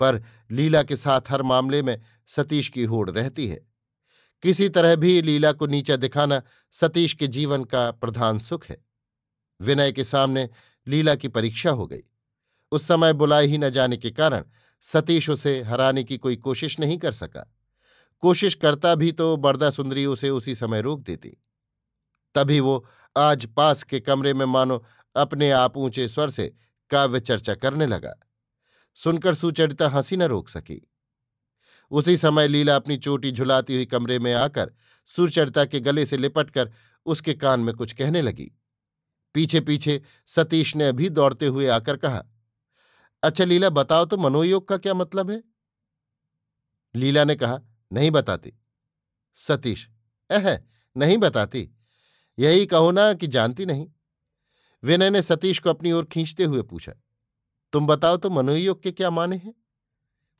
पर 0.00 0.22
लीला 0.50 0.82
के 0.82 0.96
साथ 0.96 1.20
हर 1.28 1.42
मामले 1.42 1.82
में 1.82 2.00
सतीश 2.26 2.68
की 2.68 2.84
होड़ 2.84 3.10
रहती 3.10 3.48
है। 3.48 3.66
किसी 4.42 4.68
तरह 4.68 4.96
भी 4.96 5.22
लीला 5.22 5.52
को 5.52 5.66
नीचा 5.66 5.96
दिखाना 5.96 6.42
सतीश 6.70 7.14
के 7.14 7.26
जीवन 7.26 7.64
का 7.64 7.90
प्रधान 7.90 8.38
सुख 8.38 8.66
है। 8.66 8.84
विनय 9.60 9.92
के 9.92 10.04
सामने 10.04 10.50
लीला 10.88 11.14
की 11.14 11.28
परीक्षा 11.28 11.70
हो 11.70 11.86
गई। 11.86 12.02
उस 12.72 12.86
समय 12.86 13.12
बुलाए 13.12 13.46
ही 13.46 13.58
न 13.58 13.70
जाने 13.70 13.96
के 13.96 14.10
कारण 14.10 14.44
सतीश 14.92 15.30
उसे 15.30 15.62
हराने 15.62 16.04
की 16.04 16.18
कोई 16.18 16.36
कोशिश 16.36 16.80
नहीं 16.80 16.98
कर 16.98 17.12
सका। 17.12 17.56
कोशिश 18.20 18.54
करता 18.54 18.94
भी 18.94 19.12
तो 19.12 19.36
बरदा 19.36 19.70
सुंदरी 19.70 20.06
उसे 20.06 20.30
उसी 20.30 20.54
समय 20.54 20.80
रोक 20.80 21.00
देती। 21.00 21.36
तभी 22.34 22.60
वो 22.60 22.86
आज 23.16 23.46
पास 23.46 23.82
के 23.82 24.00
कमरे 24.00 24.34
में 24.34 24.46
मानो 24.46 24.84
अपने 25.16 25.50
आप 25.50 25.76
ऊँचे 25.76 26.08
स्वर 26.08 26.30
से 26.30 26.54
काव्य 26.90 27.20
चर्चा 27.20 27.54
करने 27.54 27.86
लगा। 27.86 28.14
सुनकर 28.94 29.34
सुचरिता 29.34 29.88
हँसी 29.88 30.16
न 30.16 30.22
रोक 30.22 30.48
सकी। 30.48 30.90
उसी 31.90 32.16
समय 32.16 32.48
लीला 32.48 32.76
अपनी 32.76 32.96
चोटी 32.96 33.32
झुलाती 33.32 33.74
हुई 33.74 33.86
कमरे 33.86 34.18
में 34.18 34.34
आकर 34.34 34.72
सुचरिता 35.06 35.64
के 35.64 35.80
गले 35.80 36.06
से 36.06 36.16
लिपटकर 36.16 36.72
उसके 37.06 37.34
कान 37.34 37.60
में 37.60 37.74
कुछ 37.74 37.92
कहने 37.92 38.22
लगी। 38.22 38.52
पीछे 39.34 39.60
पीछे 39.60 40.02
सतीश 40.26 40.76
ने 40.76 40.88
अभी 40.88 41.08
दौड़ते 41.08 41.46
हुए 41.46 41.66
आकर 41.66 41.96
कहा 41.96 42.24
अच्छा 43.24 43.44
लीला, 43.44 43.68
बताओ 43.70 44.04
तो 44.04 44.16
मनोयोग 44.16 44.68
का 44.68 44.76
क्या 44.76 44.94
मतलब 44.94 45.30
है? 45.30 45.42
लीला 46.94 47.24
ने 47.24 47.36
कहा, 47.36 47.58
नहीं 47.92 48.10
बताती। 48.10 48.52
सतीश 49.38 49.88
अह 50.30 50.58
नहीं 50.96 51.16
बताती। 51.18 51.68
यही 52.38 52.66
कहो 52.66 52.90
ना 52.90 53.12
कि 53.14 53.26
जानती 53.26 53.66
नहीं। 53.66 53.90
विनय 54.82 55.10
ने 55.10 55.22
सतीश 55.22 55.58
को 55.58 55.70
अपनी 55.70 55.92
ओर 55.92 56.04
खींचते 56.04 56.44
हुए 56.44 56.62
पूछा, 56.62 56.92
तुम 57.72 57.86
बताओ 57.86 58.16
तो 58.16 58.30
मनोयोग 58.30 58.82
के 58.82 58.92
क्या 58.92 59.10
माने 59.10 59.36
हैं? 59.36 59.54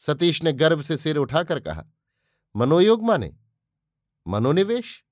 सतीश 0.00 0.42
ने 0.42 0.52
गर्व 0.52 0.82
से 0.82 0.96
सिर 0.96 1.16
उठाकर 1.16 1.60
कहा 1.60 1.84
मनोयोग 2.54 3.02
माने? 3.02 3.34
मनोनिवेश? 4.26 5.04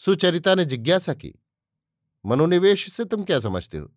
सुचरिता 0.00 0.54
ने 0.54 0.64
जिज्ञासा 0.64 1.14
की, 1.14 1.34
मनोनिवेश 2.24 2.90
से 2.92 3.04
तुम 3.04 3.24
क्या 3.24 3.40
समझते 3.40 3.78
हो? 3.78 3.92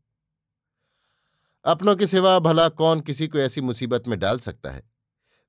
अपनों 1.65 1.95
के 1.95 2.07
सिवा 2.07 2.39
भला 2.39 2.69
कौन 2.69 3.00
किसी 3.00 3.27
को 3.27 3.38
ऐसी 3.38 3.62
मुसीबत 3.62 4.07
में 4.07 4.19
डाल 4.19 4.39
सकता 4.39 4.69
है? 4.69 4.91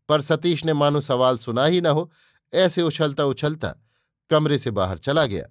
पर 0.08 0.20
सतीश 0.20 0.64
ने 0.64 0.72
मानो 0.72 1.00
सवाल 1.00 1.38
सुना 1.38 1.64
ही 1.64 1.80
न 1.80 1.86
हो, 1.86 2.12
ऐसे 2.54 2.82
उछलता 2.82 3.24
उछलता 3.24 3.74
कमरे 4.30 4.58
से 4.58 4.70
बाहर 4.70 4.98
चला 4.98 5.26
गया। 5.26 5.46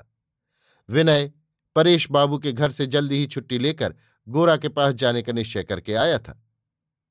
विनय 0.89 1.31
परेश 1.75 2.11
बाबू 2.11 2.37
के 2.37 2.51
घर 2.51 2.71
से 2.71 2.85
जल्दी 2.85 3.15
ही 3.15 3.27
छुट्टी 3.27 3.57
लेकर 3.57 3.95
गोरा 4.27 4.57
के 4.57 4.69
पास 4.69 4.93
जाने 4.93 5.21
का 5.21 5.33
निश्चय 5.33 5.63
करके 5.63 5.93
आया 5.93 6.19
था। 6.19 6.47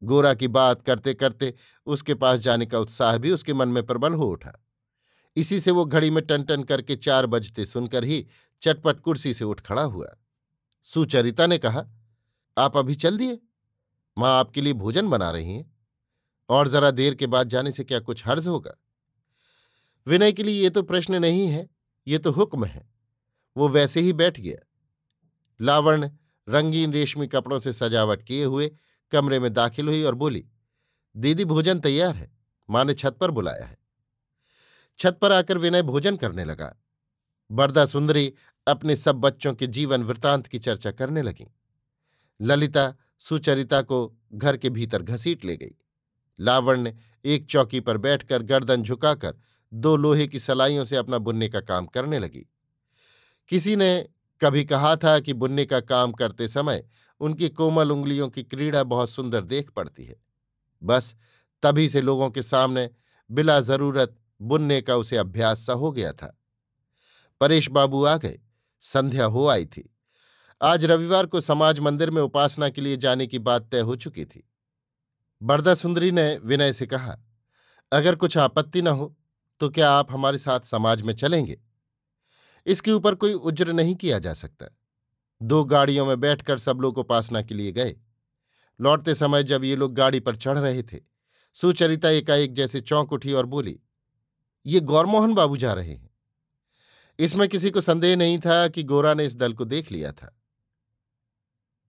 गोरा 0.02 0.34
की 0.34 0.48
बात 0.48 0.82
करते 0.82 1.14
करते 1.14 1.54
उसके 1.86 2.14
पास 2.14 2.40
जाने 2.40 2.66
का 2.66 2.78
उत्साह 2.78 3.18
भी 3.18 3.30
उसके 3.30 3.54
मन 3.54 3.68
में 3.68 3.86
प्रबल 3.86 4.14
हो 4.14 4.26
उठा। 4.26 4.64
इसी 5.36 5.60
से 5.60 5.70
वो 5.70 5.84
घड़ी 5.84 6.10
में 6.10 6.26
टन 6.26 6.42
टन 6.42 6.62
करके 6.62 6.96
चार 6.96 7.26
बजते 7.26 7.66
सुनकर 7.66 8.04
ही 8.04 8.26
चटपट 8.62 9.00
कुर्सी 9.00 9.34
से 9.34 9.44
उठ 9.44 9.60
खड़ा 9.60 9.82
हुआ। 9.82 10.16
सुचरिता 10.82 11.46
ने 11.46 11.58
कहा 11.58 11.84
आप 12.58 12.76
अभी 12.76 12.94
चल 12.94 13.18
दिए। 13.18 13.40
माँ 14.18 14.38
आपके 14.40 14.60
लिए 14.60 14.72
भोजन 14.72 15.08
बना 15.08 15.30
रही 15.30 15.54
हैं। 15.54 15.74
और 16.48 16.68
जरा 16.68 16.90
देर 16.90 17.14
के 17.14 17.26
बाद 17.26 17.48
जाने 17.48 17.72
से 17.72 17.84
क्या 17.84 18.00
कुछ 18.00 18.26
हर्ज 18.26 18.48
होगा? 18.48 18.74
विनय 20.06 20.32
के 20.32 20.42
लिए 20.42 20.62
ये 20.62 20.70
तो 20.70 20.82
प्रश्न 20.82 21.14
नहीं 21.14 21.46
है, 21.46 21.70
ये 22.06 22.18
तो 22.18 22.30
हुक्म 22.30 22.64
है। 22.64 22.90
वो 23.56 23.68
वैसे 23.68 24.00
ही 24.00 24.12
बैठ 24.12 24.40
गया। 24.40 24.66
लावण 25.60 26.10
रंगीन 26.48 26.92
रेशमी 26.92 27.26
कपड़ों 27.26 27.60
से 27.60 27.72
सजावट 27.72 28.22
किए 28.22 28.44
हुए 28.44 28.76
कमरे 29.10 29.38
में 29.38 29.52
दाखिल 29.52 29.88
हुई 29.88 30.02
और 30.02 30.14
बोली, 30.14 30.48
दीदी, 31.16 31.44
भोजन 31.44 31.80
तैयार 31.80 32.16
है। 32.16 32.38
माँ 32.70 32.84
ने 32.84 32.94
छत 32.94 33.16
पर 33.20 33.30
बुलाया 33.30 33.66
है। 33.66 33.78
छत 34.98 35.18
पर 35.22 35.32
आकर 35.32 35.58
विनय 35.58 35.82
भोजन 35.82 36.16
करने 36.16 36.44
लगा। 36.44 36.76
बरदा 37.50 37.86
सुंदरी 37.86 38.34
अपने 38.66 38.96
सब 38.96 39.14
बच्चों 39.14 39.54
के 39.54 39.66
जीवन 39.66 40.02
वृतांत 40.02 40.46
की 40.46 40.58
चर्चा 40.58 40.90
करने 40.90 41.22
लगी। 41.22 41.54
ललिता 42.44 42.94
सुचरिता 43.18 43.82
को 43.82 44.16
घर 44.34 44.56
के 44.56 44.70
भीतर 44.70 45.02
घसीट 45.02 45.44
ले 45.44 45.56
गई। 45.56 45.74
लावण्य 46.40 46.96
एक 47.24 47.46
चौकी 47.46 47.80
पर 47.80 47.96
बैठकर 47.96 48.42
गर्दन 48.42 48.82
झुकाकर 48.82 49.34
दो 49.74 49.96
लोहे 49.96 50.26
की 50.26 50.38
सलाइयों 50.38 50.84
से 50.84 50.96
अपना 50.96 51.18
बुनने 51.18 51.48
का 51.48 51.60
काम 51.60 51.86
करने 51.86 52.18
लगी। 52.18 52.50
किसी 53.48 53.76
ने 53.76 54.08
कभी 54.40 54.64
कहा 54.64 54.96
था 54.96 55.20
कि 55.20 55.32
बुनने 55.32 55.64
का 55.64 55.80
काम 55.80 56.12
करते 56.12 56.48
समय 56.48 56.84
उनकी 57.20 57.48
कोमल 57.48 57.92
उंगलियों 57.92 58.28
की 58.28 58.42
क्रीड़ा 58.42 58.84
बहुत 58.84 59.10
सुंदर 59.10 59.44
देख 59.44 59.70
पड़ती 59.70 60.04
है। 60.04 60.16
बस 60.82 61.14
तभी 61.62 61.88
से 61.88 62.00
लोगों 62.00 62.30
के 62.30 62.42
सामने 62.42 62.90
बिला 63.30 63.60
ज़रूरत 63.60 64.16
बुनने 64.40 64.80
का 64.80 64.96
उसे 64.96 65.16
अभ्यास 65.16 65.66
सा 65.66 65.72
हो 65.72 65.92
गया 65.92 66.12
था। 66.12 66.40
परेश 67.40 67.70
बाबू 67.70 68.04
आ 68.04 68.16
गए। 68.16 68.40
संध्या 68.80 69.24
हो 69.24 69.46
आई 69.46 69.66
थी। 69.66 69.93
आज 70.60 70.84
रविवार 70.84 71.26
को 71.26 71.40
समाज 71.40 71.78
मंदिर 71.78 72.10
में 72.10 72.20
उपासना 72.22 72.68
के 72.68 72.80
लिए 72.80 72.96
जाने 72.96 73.26
की 73.26 73.38
बात 73.38 73.68
तय 73.70 73.80
हो 73.80 73.96
चुकी 73.96 74.24
थी। 74.24 74.42
बरदा 75.42 75.74
सुंदरी 75.74 76.10
ने 76.10 76.36
विनय 76.44 76.72
से 76.72 76.86
कहा, 76.86 77.16
अगर 77.92 78.14
कुछ 78.14 78.36
आपत्ति 78.38 78.82
न 78.82 78.88
हो 78.88 79.14
तो 79.60 79.68
क्या 79.68 79.90
आप 79.90 80.12
हमारे 80.12 80.38
साथ 80.38 80.60
समाज 80.60 81.02
में 81.02 81.14
चलेंगे? 81.14 81.58
इसके 82.66 82.92
ऊपर 82.92 83.14
कोई 83.14 83.32
उज्र 83.32 83.72
नहीं 83.72 83.94
किया 83.94 84.18
जा 84.18 84.32
सकता। 84.34 84.66
दो 85.40 85.64
गाड़ियों 85.64 86.06
में 86.06 86.20
बैठकर 86.20 86.58
सब 86.58 86.78
लोग 86.80 86.98
उपासना 86.98 87.42
के 87.42 87.54
लिए 87.54 87.72
गए। 87.72 87.94
लौटते 88.80 89.14
समय 89.14 89.42
जब 89.42 89.64
ये 89.64 89.76
लोग 89.76 89.94
गाड़ी 89.94 90.20
पर 90.20 90.36
चढ़ 90.36 90.58
रहे 90.58 90.82
थे, 90.82 91.00
सुचरिता 91.56 92.08
एकाएक 92.10 92.52
जैसे 92.52 92.80
चौंक 92.80 93.12
उठी 93.12 93.32
और 93.32 93.46
बोली, 93.46 93.78
ये 94.66 94.80
गौरमोहन 94.82 95.34
बाबू 95.34 95.56
जा 95.56 95.72
रहे 95.72 95.92
हैं। 95.92 96.10
इसमें 97.18 97.48
किसी 97.48 97.70
को 97.70 97.80
संदेह 97.80 98.16
नहीं 98.16 98.38
था 98.38 98.66
कि 98.68 98.82
गोरा 98.84 99.14
ने 99.14 99.24
इस 99.26 99.36
दल 99.36 99.52
को 99.52 99.64
देख 99.66 99.92
लिया 99.92 100.12
था। 100.12 100.34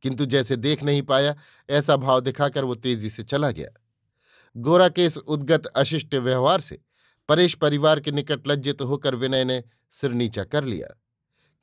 किंतु 0.05 0.25
जैसे 0.25 0.55
देख 0.55 0.83
नहीं 0.83 1.01
पाया, 1.01 1.35
ऐसा 1.69 1.95
भाव 1.95 2.19
दिखाकर 2.19 2.63
वो 2.63 2.75
तेज़ी 2.75 3.09
से 3.09 3.23
चला 3.23 3.51
गया। 3.51 3.69
गोरा 4.57 4.89
के 4.89 5.05
इस 5.05 5.17
उद्गत 5.17 5.65
अशिष्ट 5.65 6.15
व्यवहार 6.15 6.61
से 6.61 6.81
परेश 7.29 7.53
परिवार 7.53 7.99
के 7.99 8.11
निकट 8.11 8.47
लज्जित 8.47 8.81
होकर 8.81 9.15
विनय 9.15 9.43
ने 9.43 9.63
सिर 9.91 10.11
नीचा 10.11 10.43
कर 10.43 10.63
लिया। 10.63 11.01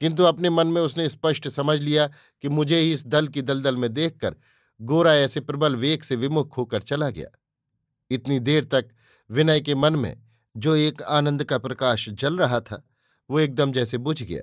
किंतु 0.00 0.22
अपने 0.22 0.50
मन 0.50 0.66
में 0.66 0.82
उसने 0.82 1.08
स्पष्ट 1.08 1.48
समझ 1.48 1.80
लिया 1.80 2.06
कि 2.42 2.48
मुझे 2.48 2.78
ही 2.78 2.92
इस 2.92 3.06
दल 3.06 3.28
की 3.28 3.42
दलदल 3.42 3.76
में 3.76 3.92
देखकर 3.92 4.34
गोरा 4.80 5.14
ऐसे 5.14 5.40
प्रबल 5.40 5.76
वेग 5.76 6.02
से 6.02 6.16
विमुख 6.16 6.56
होकर 6.56 6.82
चला 6.82 7.10
गया। 7.10 7.38
इतनी 8.10 8.40
देर 8.40 8.64
तक 8.64 8.88
विनय 9.30 9.60
के 9.60 9.74
मन 9.74 9.96
में 9.96 10.22
जो 10.56 10.76
एक 10.76 11.02
आनंद 11.02 11.44
का 11.44 11.58
प्रकाश 11.58 12.08
जल 12.08 12.36
रहा 12.36 12.60
था, 12.60 12.88
वो 13.30 13.40
एकदम 13.40 13.72
जैसे 13.72 13.98
बुझ 13.98 14.22
गया। 14.22 14.42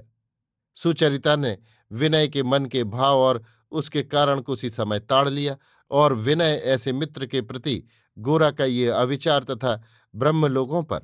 सुचरिता 0.75 1.35
ने 1.35 1.57
विनय 1.91 2.27
के 2.27 2.43
मन 2.43 2.65
के 2.65 2.83
भाव 2.83 3.17
और 3.17 3.43
उसके 3.71 4.03
कारण 4.03 4.41
को 4.41 4.53
उसी 4.53 4.69
समय 4.69 4.99
ताड़ 4.99 5.29
लिया 5.29 5.57
और 5.91 6.13
विनय 6.13 6.61
ऐसे 6.65 6.93
मित्र 6.93 7.25
के 7.25 7.41
प्रति 7.41 7.83
गोरा 8.17 8.51
का 8.51 8.65
ये 8.65 8.87
अविचार 8.87 9.43
तथा 9.43 9.83
ब्रह्म 10.15 10.45
लोगों 10.45 10.83
पर 10.83 11.01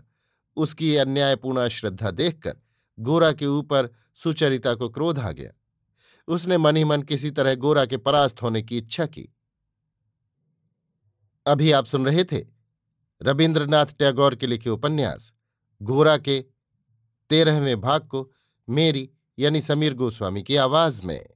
उसकी 0.56 0.96
अन्यायपूर्ण 0.96 1.68
श्रद्धा 1.68 2.12
देखकर 2.12 2.58
गोरा 3.00 3.32
के 3.32 3.46
ऊपर 3.46 3.90
सुचरिता 4.16 4.74
को 4.74 4.90
क्रोध 4.90 5.20
आ 5.20 5.32
गया। 5.32 5.52
उसने 6.28 6.58
मन 6.58 6.78
ही 6.78 6.84
मन 6.84 7.02
किसी 7.02 7.32
तरह 7.32 7.56
गोरा 7.56 7.86
के 7.86 7.98
परास्त 7.98 8.42
होने 8.42 8.62
की 8.62 8.78
इच्छा 8.78 9.06
की। 9.06 9.36
अभी 11.46 11.72
आप 11.72 11.86
सुन 11.86 12.06
रहे 12.06 12.24
थे 12.24 12.46
रविन्द्रनाथ 13.22 13.86
टैगोर 13.86 14.36
के 14.36 14.48
लिखे 14.48 14.70
उपन्यास, 14.70 15.34
गोरा 15.82 16.18
के 16.18 16.46
तेरहवें 17.30 17.82
भाग 17.82 18.02
को 18.02 18.32
मेरी 18.70 19.10
यानी 19.40 19.62
समीर 19.62 19.94
गोस्वामी 19.94 20.44
की 20.44 20.56
आवाज़ 20.56 21.06
में। 21.06 21.35